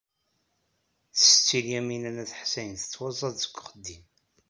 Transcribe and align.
Setti 1.19 1.59
Lyamina 1.65 2.09
n 2.15 2.21
At 2.23 2.31
Ḥsayen 2.41 2.75
tettwaẓẓeɛ-d 2.77 3.37
seg 3.41 3.55
uxeddim. 3.57 4.03